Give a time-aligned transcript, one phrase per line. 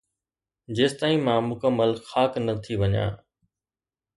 [0.77, 3.09] جيستائين مان مڪمل خاڪ نه ٿي وڃان